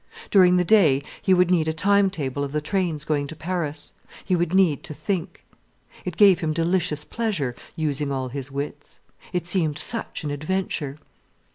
[0.31, 4.35] During the day he would need a time table of the trains going to Paris—he
[4.35, 5.43] would need to think.
[6.05, 8.99] It gave him delicious pleasure, using all his wits.
[9.31, 10.97] It seemed such an adventure.